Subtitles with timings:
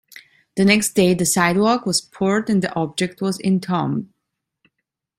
[0.57, 4.09] The next day the sidewalk was poured and the object was entombed.